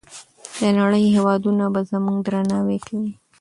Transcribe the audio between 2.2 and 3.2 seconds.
درناوی کوي.